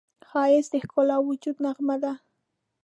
[0.29, 2.13] ښایست د ښکلي وجود نغمه ده